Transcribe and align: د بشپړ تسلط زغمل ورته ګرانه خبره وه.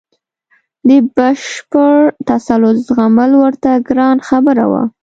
د 0.87 0.89
بشپړ 1.15 1.97
تسلط 2.29 2.75
زغمل 2.87 3.31
ورته 3.41 3.69
ګرانه 3.87 4.23
خبره 4.29 4.65
وه. 4.71 4.83